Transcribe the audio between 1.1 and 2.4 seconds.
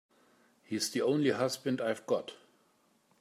husband I've got.